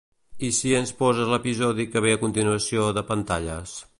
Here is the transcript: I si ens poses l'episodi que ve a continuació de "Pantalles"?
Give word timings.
I 0.45 0.47
si 0.59 0.71
ens 0.77 0.93
poses 1.01 1.29
l'episodi 1.33 1.85
que 1.95 2.03
ve 2.07 2.15
a 2.15 2.21
continuació 2.25 2.89
de 2.99 3.07
"Pantalles"? 3.13 3.79